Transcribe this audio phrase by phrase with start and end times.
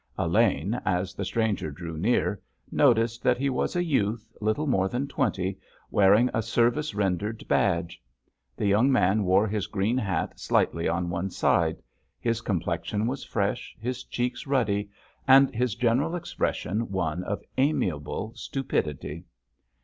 [0.17, 5.07] Elaine, as the stranger drew near, noticed that he was a youth, little more than
[5.07, 5.59] twenty,
[5.91, 8.01] wearing a service rendered badge.
[8.57, 14.03] The young man wore his green hat slightly on one side—his complexion was fresh, his
[14.03, 14.89] cheeks ruddy,
[15.27, 19.25] and his general expression one of amiable stupidity.